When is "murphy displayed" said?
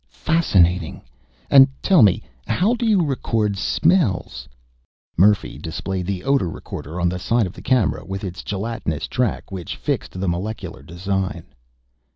5.15-6.07